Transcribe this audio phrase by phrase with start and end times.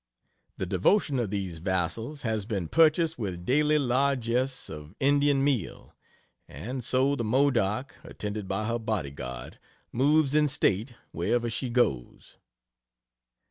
[0.57, 5.93] The devotion of these vassals has been purchased with daily largess of Indian meal,
[6.47, 9.59] and so the Modoc, attended by her bodyguard,
[9.91, 12.37] moves in state wherever she goes.